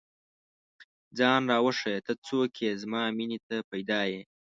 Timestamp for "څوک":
2.25-2.51